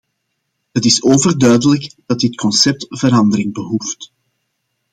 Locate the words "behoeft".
3.53-4.11